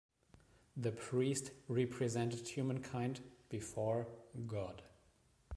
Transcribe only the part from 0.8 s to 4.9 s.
priest represented humankind before God.